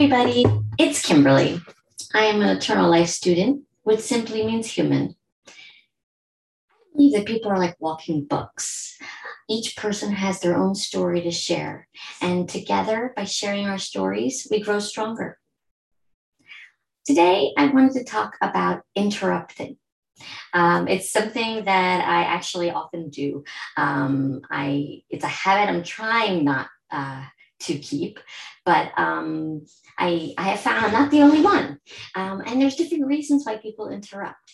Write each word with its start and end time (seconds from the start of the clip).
everybody, 0.00 0.44
it's 0.78 1.04
Kimberly. 1.04 1.60
I 2.14 2.26
am 2.26 2.40
an 2.40 2.56
eternal 2.56 2.88
life 2.88 3.08
student, 3.08 3.64
which 3.82 3.98
simply 3.98 4.46
means 4.46 4.68
human. 4.68 5.16
I 5.48 5.52
believe 6.94 7.14
that 7.14 7.26
people 7.26 7.50
are 7.50 7.58
like 7.58 7.74
walking 7.80 8.24
books. 8.24 8.96
Each 9.48 9.76
person 9.76 10.12
has 10.12 10.38
their 10.38 10.56
own 10.56 10.76
story 10.76 11.22
to 11.22 11.32
share, 11.32 11.88
and 12.20 12.48
together, 12.48 13.12
by 13.16 13.24
sharing 13.24 13.66
our 13.66 13.78
stories, 13.78 14.46
we 14.48 14.60
grow 14.60 14.78
stronger. 14.78 15.36
Today, 17.04 17.52
I 17.58 17.66
wanted 17.66 17.94
to 17.94 18.04
talk 18.04 18.36
about 18.40 18.82
interrupting. 18.94 19.78
Um, 20.54 20.86
it's 20.86 21.10
something 21.10 21.64
that 21.64 22.08
I 22.08 22.22
actually 22.22 22.70
often 22.70 23.10
do. 23.10 23.42
Um, 23.76 24.42
I 24.48 25.02
it's 25.10 25.24
a 25.24 25.26
habit 25.26 25.68
I'm 25.68 25.82
trying 25.82 26.44
not 26.44 26.68
uh, 26.88 27.24
to 27.60 27.78
keep, 27.78 28.18
but 28.64 28.92
um, 28.96 29.64
I, 29.98 30.34
I 30.38 30.50
have 30.50 30.60
found 30.60 30.84
I'm 30.84 30.92
not 30.92 31.10
the 31.10 31.22
only 31.22 31.40
one. 31.40 31.80
Um, 32.14 32.42
and 32.46 32.60
there's 32.60 32.76
different 32.76 33.06
reasons 33.06 33.44
why 33.44 33.56
people 33.56 33.90
interrupt. 33.90 34.52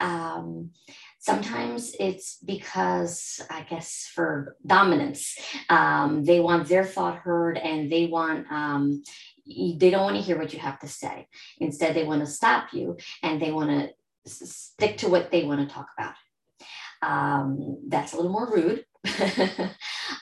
Um, 0.00 0.70
sometimes 1.18 1.94
it's 1.98 2.38
because, 2.44 3.40
I 3.50 3.62
guess, 3.62 4.10
for 4.14 4.56
dominance, 4.66 5.38
um, 5.68 6.24
they 6.24 6.40
want 6.40 6.68
their 6.68 6.84
thought 6.84 7.18
heard 7.18 7.58
and 7.58 7.90
they 7.90 8.06
want, 8.06 8.50
um, 8.50 9.02
they 9.46 9.90
don't 9.90 10.04
want 10.04 10.16
to 10.16 10.22
hear 10.22 10.38
what 10.38 10.52
you 10.52 10.58
have 10.58 10.78
to 10.80 10.88
say. 10.88 11.28
Instead, 11.58 11.94
they 11.94 12.04
want 12.04 12.20
to 12.20 12.26
stop 12.26 12.72
you 12.72 12.96
and 13.22 13.40
they 13.40 13.52
want 13.52 13.70
to 13.70 13.90
stick 14.28 14.98
to 14.98 15.08
what 15.08 15.30
they 15.30 15.44
want 15.44 15.66
to 15.66 15.74
talk 15.74 15.88
about. 15.96 16.14
Um, 17.02 17.78
that's 17.88 18.12
a 18.12 18.16
little 18.16 18.32
more 18.32 18.50
rude. 18.52 18.84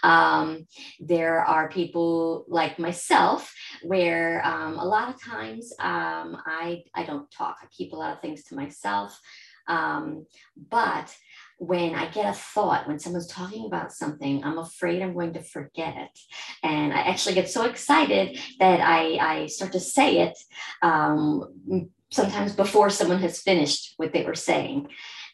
um, 0.04 0.66
there 1.00 1.40
are 1.40 1.70
people 1.70 2.44
like 2.46 2.78
myself 2.78 3.52
where 3.82 4.44
um, 4.44 4.78
a 4.78 4.84
lot 4.84 5.08
of 5.08 5.20
times 5.20 5.72
um, 5.80 6.36
I, 6.46 6.84
I 6.94 7.04
don't 7.04 7.30
talk. 7.30 7.56
I 7.62 7.66
keep 7.70 7.92
a 7.92 7.96
lot 7.96 8.12
of 8.12 8.20
things 8.20 8.44
to 8.44 8.54
myself. 8.54 9.18
Um, 9.66 10.26
but 10.70 11.16
when 11.58 11.94
I 11.94 12.10
get 12.10 12.26
a 12.26 12.34
thought, 12.34 12.86
when 12.86 12.98
someone's 12.98 13.28
talking 13.28 13.64
about 13.64 13.92
something, 13.92 14.44
I'm 14.44 14.58
afraid 14.58 15.00
I'm 15.00 15.14
going 15.14 15.32
to 15.34 15.42
forget 15.42 15.96
it. 15.96 16.18
And 16.62 16.92
I 16.92 16.98
actually 16.98 17.36
get 17.36 17.48
so 17.48 17.64
excited 17.64 18.38
that 18.58 18.80
I, 18.82 19.16
I 19.16 19.46
start 19.46 19.72
to 19.72 19.80
say 19.80 20.18
it 20.18 20.38
um, 20.82 21.88
sometimes 22.10 22.52
before 22.54 22.90
someone 22.90 23.20
has 23.20 23.40
finished 23.40 23.94
what 23.96 24.12
they 24.12 24.24
were 24.24 24.34
saying 24.34 24.88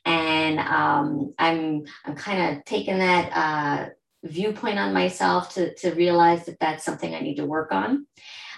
and 0.05 0.59
um, 0.59 1.35
I'm 1.39 1.85
I'm 2.05 2.17
kind 2.17 2.57
of 2.57 2.65
taking 2.65 2.99
that 2.99 3.31
uh, 3.35 3.89
viewpoint 4.25 4.79
on 4.79 4.93
myself 4.93 5.55
to 5.55 5.75
to 5.77 5.93
realize 5.93 6.47
that 6.47 6.61
that's 6.61 6.85
something 6.85 7.15
I 7.15 7.21
need 7.21 7.37
to 7.37 7.47
work 7.47 7.73
on. 7.73 8.07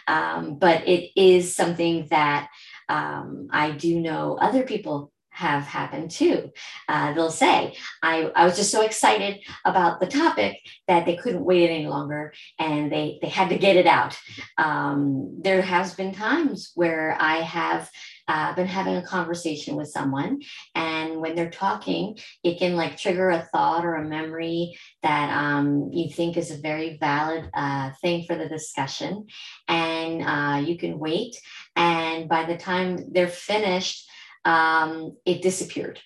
Um, 0.09 0.59
but 0.59 0.89
it 0.89 1.11
is 1.17 1.55
something 1.55 2.09
that 2.11 2.49
um, 2.89 3.49
I 3.51 3.71
do 3.71 4.01
know 4.01 4.37
other 4.41 4.65
people 4.65 5.13
have 5.33 5.63
happened 5.63 6.11
too. 6.11 6.51
Uh, 6.89 7.15
they'll 7.15 7.31
say, 7.31 7.75
I, 8.03 8.31
I 8.37 8.45
was 8.45 8.57
just 8.57 8.71
so 8.71 8.83
excited 8.83 9.41
about 9.65 9.99
the 9.99 10.07
topic 10.07 10.59
that 10.89 11.07
they 11.07 11.17
couldn't 11.17 11.45
wait 11.45 11.71
any 11.71 11.87
longer 11.87 12.35
and 12.59 12.93
they, 12.93 13.19
they 13.23 13.29
had 13.29 13.49
to 13.49 13.57
get 13.57 13.77
it 13.77 13.87
out. 13.87 14.19
Um, 14.59 15.41
there 15.43 15.63
has 15.63 15.95
been 15.95 16.13
times 16.13 16.73
where 16.75 17.17
I 17.19 17.37
have 17.37 17.91
uh, 18.29 18.55
been 18.55 18.67
having 18.67 18.97
a 18.97 19.07
conversation 19.07 19.77
with 19.77 19.89
someone. 19.89 20.41
And 20.75 21.21
when 21.21 21.35
they're 21.35 21.51
talking 21.51 22.19
it 22.43 22.59
can 22.59 22.77
like 22.77 22.97
trigger 22.97 23.31
a 23.31 23.49
thought 23.53 23.85
or 23.85 23.95
a 23.97 24.09
memory 24.09 24.79
that 25.03 25.31
um, 25.31 25.91
you 25.93 26.11
think 26.11 26.37
is 26.37 26.51
a 26.51 26.59
very 26.59 26.97
valid 26.99 27.51
uh, 27.55 27.91
thing 28.01 28.25
for 28.25 28.37
the 28.37 28.49
discussion. 28.49 29.27
And 29.69 30.23
uh, 30.23 30.67
you 30.67 30.79
can 30.79 30.99
wait. 30.99 31.37
And 31.77 32.29
by 32.29 32.45
the 32.45 32.57
time 32.57 33.13
they're 33.13 33.29
finished 33.29 34.09
um, 34.45 35.17
it 35.25 35.43
disappeared. 35.43 36.01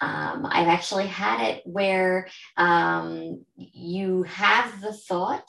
Um, 0.00 0.46
I've 0.48 0.68
actually 0.68 1.08
had 1.08 1.40
it 1.40 1.62
where 1.64 2.28
um, 2.56 3.44
you 3.56 4.22
have 4.24 4.80
the 4.80 4.92
thought, 4.92 5.48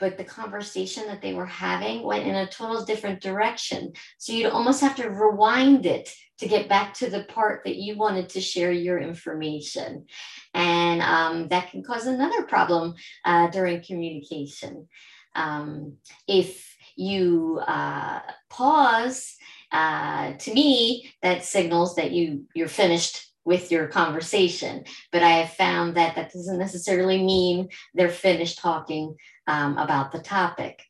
but 0.00 0.16
the 0.16 0.24
conversation 0.24 1.06
that 1.06 1.22
they 1.22 1.34
were 1.34 1.46
having 1.46 2.02
went 2.02 2.26
in 2.26 2.34
a 2.34 2.48
total 2.48 2.84
different 2.84 3.20
direction. 3.20 3.92
So 4.18 4.32
you'd 4.32 4.50
almost 4.50 4.80
have 4.80 4.96
to 4.96 5.10
rewind 5.10 5.86
it 5.86 6.12
to 6.38 6.48
get 6.48 6.70
back 6.70 6.94
to 6.94 7.10
the 7.10 7.24
part 7.24 7.62
that 7.64 7.76
you 7.76 7.96
wanted 7.96 8.30
to 8.30 8.40
share 8.40 8.72
your 8.72 8.98
information. 8.98 10.06
And 10.54 11.02
um, 11.02 11.48
that 11.48 11.70
can 11.70 11.82
cause 11.84 12.06
another 12.06 12.42
problem 12.44 12.94
uh, 13.26 13.48
during 13.48 13.82
communication. 13.82 14.88
Um, 15.36 15.98
if 16.26 16.74
you 16.96 17.60
uh, 17.66 18.20
pause, 18.48 19.36
uh, 19.70 20.32
to 20.32 20.54
me, 20.54 21.12
that 21.22 21.44
signals 21.44 21.94
that 21.96 22.10
you 22.10 22.46
you're 22.54 22.68
finished 22.68 23.29
with 23.44 23.70
your 23.70 23.86
conversation. 23.86 24.84
But 25.12 25.22
I 25.22 25.30
have 25.30 25.52
found 25.54 25.96
that 25.96 26.16
that 26.16 26.32
doesn't 26.32 26.58
necessarily 26.58 27.22
mean 27.22 27.68
they're 27.94 28.08
finished 28.08 28.58
talking 28.58 29.16
um, 29.46 29.78
about 29.78 30.12
the 30.12 30.20
topic. 30.20 30.82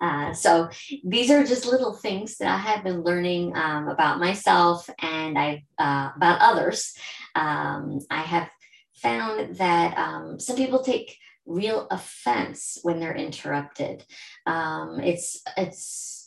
Uh, 0.00 0.32
so 0.32 0.68
these 1.04 1.30
are 1.30 1.44
just 1.44 1.66
little 1.66 1.94
things 1.94 2.36
that 2.36 2.48
I 2.48 2.58
have 2.58 2.84
been 2.84 3.02
learning 3.02 3.56
um, 3.56 3.88
about 3.88 4.18
myself 4.18 4.88
and 5.00 5.38
I 5.38 5.64
uh, 5.78 6.10
about 6.16 6.40
others. 6.40 6.94
Um, 7.34 8.00
I 8.10 8.22
have 8.22 8.50
found 8.94 9.56
that 9.56 9.96
um, 9.96 10.40
some 10.40 10.56
people 10.56 10.82
take 10.82 11.16
real 11.46 11.86
offense 11.90 12.78
when 12.82 13.00
they're 13.00 13.16
interrupted. 13.16 14.04
Um, 14.46 15.00
it's 15.00 15.42
it's 15.56 16.26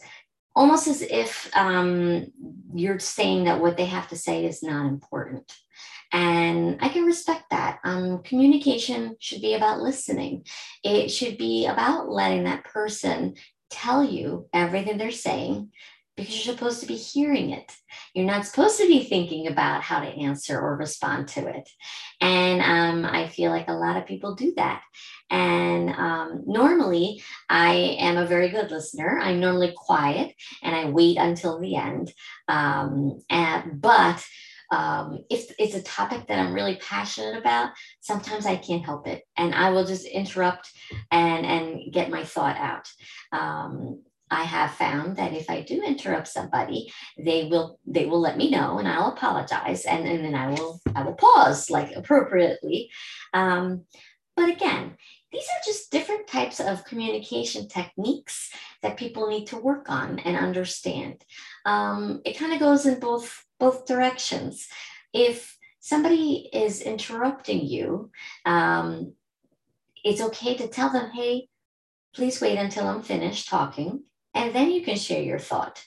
almost 0.58 0.88
as 0.88 1.04
if 1.04 1.50
um, 1.56 2.26
you're 2.74 2.98
saying 2.98 3.44
that 3.44 3.62
what 3.62 3.78
they 3.78 3.86
have 3.86 4.08
to 4.10 4.16
say 4.16 4.44
is 4.44 4.64
not 4.64 4.88
important. 4.88 5.54
And 6.12 6.80
I 6.82 6.90
can 6.90 7.06
respect 7.06 7.44
that. 7.52 7.80
Um, 7.84 8.24
communication 8.24 9.18
should 9.20 9.42
be 9.42 9.54
about 9.54 9.82
listening, 9.82 10.46
it 10.84 11.10
should 11.10 11.38
be 11.38 11.68
about 11.68 12.10
letting 12.10 12.46
that 12.46 12.64
person 12.64 13.36
tell 13.70 14.04
you 14.04 14.48
everything 14.52 14.98
they're 14.98 15.12
saying 15.12 15.72
because 16.18 16.34
you're 16.46 16.56
supposed 16.56 16.82
to 16.82 16.88
be 16.88 16.96
hearing 16.96 17.52
it. 17.52 17.72
You're 18.14 18.26
not 18.26 18.46
supposed 18.46 18.80
to 18.80 18.88
be 18.88 19.04
thinking 19.04 19.48
about 19.48 19.84
how 19.84 20.00
to 20.00 20.08
answer 20.08 20.60
or 20.60 20.76
respond 20.76 21.28
to 21.30 21.48
it. 21.48 21.70
And 22.20 22.62
um, 22.62 23.06
I 23.06 23.28
feel 23.28 23.52
like 23.52 23.70
a 23.70 23.74
lot 23.74 23.98
of 23.98 24.08
people 24.08 24.34
do 24.34 24.52
that. 24.58 24.82
And 25.30 25.92
um, 25.92 26.44
normally, 26.48 27.22
I 27.50 27.98
am 28.00 28.18
a 28.18 28.26
very 28.26 28.50
good 28.50 28.72
listener. 28.72 29.20
I'm 29.22 29.40
normally 29.40 29.74
quiet 29.78 30.34
and 30.64 30.76
I 30.76 30.90
wait 30.90 31.18
until 31.18 31.60
the 31.60 31.76
end. 31.76 32.12
Um, 32.48 33.22
and, 33.30 33.80
but 33.80 34.26
um, 34.72 35.24
if 35.30 35.54
it's 35.60 35.76
a 35.76 35.84
topic 35.84 36.28
that 36.28 36.40
I'm 36.40 36.54
really 36.54 36.76
passionate 36.76 37.38
about, 37.38 37.72
sometimes 38.02 38.46
I 38.46 38.58
can't 38.58 38.84
help 38.84 39.08
it, 39.08 39.24
and 39.38 39.56
I 39.56 39.70
will 39.70 39.86
just 39.86 40.06
interrupt 40.06 40.70
and 41.10 41.46
and 41.46 41.94
get 41.94 42.10
my 42.10 42.26
thought 42.26 42.58
out. 42.58 42.90
Um, 43.32 44.02
I 44.30 44.44
have 44.44 44.72
found 44.72 45.18
that 45.18 45.34
if 45.34 45.50
I 45.50 45.62
do 45.62 45.82
interrupt 45.84 46.28
somebody, 46.28 46.92
they 47.18 47.46
will 47.46 47.80
they 47.86 48.06
will 48.06 48.20
let 48.20 48.38
me 48.38 48.50
know, 48.50 48.80
and 48.80 48.88
I'll 48.88 49.14
apologize, 49.14 49.86
and, 49.86 50.08
and 50.08 50.24
then 50.24 50.36
I 50.36 50.50
will 50.50 50.80
I 50.96 51.04
will 51.04 51.14
pause 51.14 51.70
like 51.70 51.96
appropriately. 51.96 52.90
Um, 53.34 53.86
but 54.36 54.50
again, 54.50 54.98
these 55.32 55.44
are 55.46 55.66
just 55.66 55.92
different 55.92 56.28
types 56.28 56.60
of 56.60 56.86
communication 56.86 57.68
techniques 57.68 58.52
that 58.82 58.98
people 58.98 59.28
need 59.30 59.48
to 59.48 59.58
work 59.58 59.90
on 59.90 60.20
and 60.20 60.38
understand. 60.38 61.24
Um, 61.66 62.22
it 62.26 62.38
kind 62.38 62.54
of 62.54 62.60
goes 62.60 62.86
in 62.86 63.00
both 63.00 63.46
both 63.60 63.86
directions. 63.86 64.68
If 65.14 65.58
somebody 65.80 66.50
is 66.52 66.82
interrupting 66.82 67.66
you, 67.66 68.12
um, 68.46 69.14
it's 70.04 70.22
okay 70.22 70.56
to 70.58 70.68
tell 70.68 70.92
them, 70.92 71.12
"Hey, 71.12 71.50
please 72.14 72.42
wait 72.42 72.58
until 72.58 72.88
I'm 72.88 73.04
finished 73.04 73.48
talking, 73.48 74.04
and 74.34 74.54
then 74.54 74.72
you 74.72 74.84
can 74.84 74.98
share 74.98 75.22
your 75.22 75.40
thought." 75.40 75.84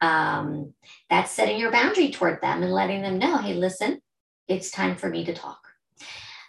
Um, 0.00 0.74
that's 1.10 1.32
setting 1.32 1.58
your 1.58 1.72
boundary 1.72 2.10
toward 2.10 2.40
them 2.40 2.62
and 2.62 2.72
letting 2.72 3.02
them 3.02 3.18
know, 3.18 3.38
"Hey, 3.38 3.54
listen, 3.54 4.00
it's 4.46 4.70
time 4.70 4.96
for 4.96 5.08
me 5.08 5.24
to 5.24 5.34
talk." 5.34 5.60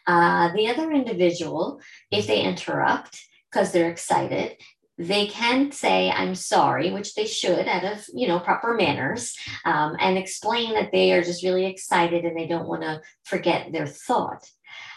Uh, 0.07 0.51
the 0.53 0.68
other 0.68 0.91
individual, 0.91 1.80
if 2.12 2.27
they 2.27 2.41
interrupt 2.41 3.19
because 3.51 3.71
they're 3.71 3.91
excited, 3.91 4.57
they 5.00 5.27
can 5.27 5.71
say 5.71 6.12
i'm 6.12 6.36
sorry 6.36 6.91
which 6.91 7.15
they 7.15 7.25
should 7.25 7.68
out 7.68 7.85
of 7.85 8.06
you 8.13 8.27
know 8.27 8.38
proper 8.38 8.75
manners 8.75 9.33
um, 9.63 9.95
and 10.00 10.18
explain 10.18 10.74
that 10.74 10.92
they 10.92 11.13
are 11.13 11.24
just 11.24 11.42
really 11.42 11.65
excited 11.65 12.25
and 12.25 12.38
they 12.38 12.45
don't 12.45 12.68
want 12.68 12.81
to 12.81 13.01
forget 13.24 13.71
their 13.71 13.88
thought 13.88 14.45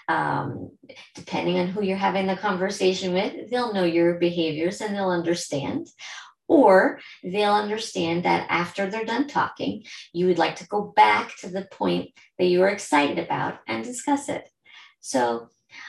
um, 0.09 0.71
depending 1.15 1.59
on 1.59 1.69
who 1.69 1.83
you're 1.83 1.97
having 1.97 2.27
the 2.27 2.37
conversation 2.37 3.15
with 3.15 3.49
they'll 3.51 3.73
know 3.73 3.85
your 3.85 4.15
behaviors 4.15 4.81
and 4.81 4.95
they'll 4.95 5.11
understand 5.11 5.87
or 6.53 7.01
they'll 7.23 7.55
understand 7.55 8.25
that 8.25 8.47
after 8.51 8.89
they're 8.91 9.05
done 9.05 9.27
talking 9.27 9.83
you 10.13 10.27
would 10.27 10.39
like 10.39 10.57
to 10.57 10.67
go 10.69 10.93
back 10.95 11.35
to 11.37 11.49
the 11.49 11.67
point 11.73 12.11
that 12.39 12.47
you 12.47 12.61
were 12.61 12.69
excited 12.69 13.19
about 13.19 13.55
and 13.67 13.85
discuss 13.85 14.29
it 14.29 14.49
so 15.01 15.49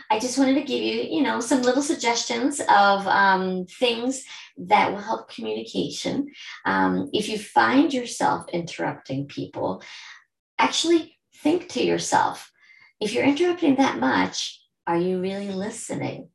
I 0.09 0.19
just 0.19 0.37
wanted 0.37 0.55
to 0.55 0.63
give 0.63 0.81
you, 0.81 1.01
you 1.01 1.21
know, 1.21 1.41
some 1.41 1.61
little 1.61 1.81
suggestions 1.81 2.61
of 2.61 3.05
um, 3.05 3.65
things 3.65 4.23
that 4.57 4.91
will 4.91 5.01
help 5.01 5.29
communication. 5.29 6.31
Um, 6.65 7.09
if 7.11 7.27
you 7.27 7.37
find 7.37 7.93
yourself 7.93 8.49
interrupting 8.53 9.27
people, 9.27 9.83
actually 10.57 11.17
think 11.35 11.69
to 11.69 11.83
yourself, 11.83 12.49
if 12.99 13.13
you're 13.13 13.25
interrupting 13.25 13.75
that 13.75 13.99
much, 13.99 14.61
are 14.87 14.97
you 14.97 15.19
really 15.19 15.49
listening? 15.49 16.29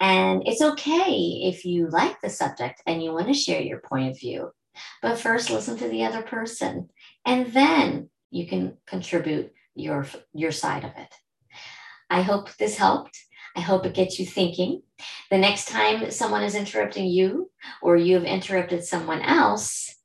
And 0.00 0.42
it's 0.46 0.62
okay 0.62 1.40
if 1.44 1.64
you 1.64 1.88
like 1.88 2.20
the 2.20 2.30
subject 2.30 2.82
and 2.86 3.02
you 3.02 3.12
want 3.12 3.28
to 3.28 3.34
share 3.34 3.62
your 3.62 3.80
point 3.80 4.10
of 4.10 4.18
view, 4.18 4.50
but 5.00 5.18
first 5.18 5.50
listen 5.50 5.76
to 5.78 5.88
the 5.88 6.04
other 6.04 6.22
person 6.22 6.90
and 7.24 7.52
then 7.52 8.10
you 8.30 8.46
can 8.46 8.76
contribute 8.86 9.52
your, 9.74 10.06
your 10.34 10.52
side 10.52 10.84
of 10.84 10.92
it. 10.96 11.14
I 12.10 12.22
hope 12.22 12.54
this 12.56 12.76
helped. 12.76 13.18
I 13.56 13.60
hope 13.60 13.86
it 13.86 13.94
gets 13.94 14.18
you 14.18 14.26
thinking. 14.26 14.82
The 15.30 15.38
next 15.38 15.68
time 15.68 16.10
someone 16.10 16.42
is 16.42 16.54
interrupting 16.54 17.06
you 17.06 17.50
or 17.82 17.96
you 17.96 18.14
have 18.14 18.24
interrupted 18.24 18.84
someone 18.84 19.22
else, 19.22 19.96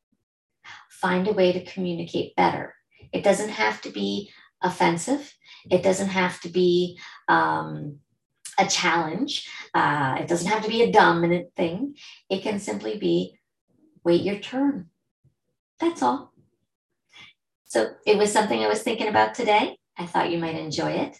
find 0.90 1.28
a 1.28 1.34
way 1.34 1.52
to 1.52 1.66
communicate 1.66 2.36
better. 2.36 2.74
It 3.12 3.24
doesn't 3.24 3.50
have 3.50 3.82
to 3.82 3.90
be 3.90 4.32
offensive, 4.64 5.34
it 5.70 5.84
doesn't 5.84 6.10
have 6.10 6.40
to 6.42 6.50
be 6.50 6.98
um, 7.28 8.00
a 8.62 8.70
challenge, 8.70 9.50
uh, 9.74 10.18
it 10.20 10.28
doesn't 10.28 10.50
have 10.50 10.64
to 10.64 10.70
be 10.70 10.84
a 10.84 10.92
dominant 10.92 11.54
thing. 11.56 11.96
It 12.30 12.42
can 12.42 12.60
simply 12.60 12.98
be 12.98 13.38
wait 14.04 14.22
your 14.22 14.40
turn. 14.40 14.90
That's 15.80 16.02
all. 16.02 16.34
So 17.66 17.92
it 18.06 18.18
was 18.18 18.32
something 18.32 18.62
I 18.62 18.68
was 18.68 18.84
thinking 18.84 19.08
about 19.08 19.34
today. 19.34 19.78
I 19.98 20.06
thought 20.06 20.32
you 20.32 20.40
might 20.40 20.56
enjoy 20.56 20.92
it. 20.92 21.18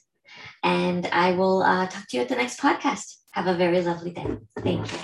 And 0.64 1.06
I 1.08 1.32
will 1.32 1.64
uh, 1.64 1.88
talk 1.88 2.08
to 2.10 2.18
you 2.18 2.24
at 2.24 2.30
the 2.30 2.36
next 2.36 2.60
podcast. 2.60 3.16
Have 3.32 3.48
a 3.48 3.56
very 3.56 3.82
lovely 3.82 4.12
day. 4.12 4.38
Thank 4.60 4.92
you. 4.92 5.00